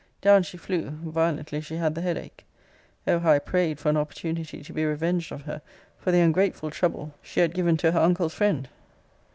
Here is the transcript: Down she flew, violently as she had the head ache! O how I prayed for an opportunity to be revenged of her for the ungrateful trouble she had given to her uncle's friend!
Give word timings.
Down 0.19 0.41
she 0.41 0.57
flew, 0.57 0.89
violently 0.89 1.59
as 1.59 1.65
she 1.67 1.75
had 1.75 1.93
the 1.93 2.01
head 2.01 2.17
ache! 2.17 2.43
O 3.05 3.19
how 3.19 3.33
I 3.33 3.37
prayed 3.37 3.77
for 3.77 3.89
an 3.89 3.97
opportunity 3.97 4.63
to 4.63 4.73
be 4.73 4.83
revenged 4.83 5.31
of 5.31 5.43
her 5.43 5.61
for 5.99 6.11
the 6.11 6.21
ungrateful 6.21 6.71
trouble 6.71 7.13
she 7.21 7.39
had 7.39 7.53
given 7.53 7.77
to 7.77 7.91
her 7.91 7.99
uncle's 7.99 8.33
friend! 8.33 8.67